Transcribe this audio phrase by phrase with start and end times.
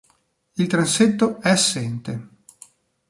[0.53, 2.29] Il transetto è assente.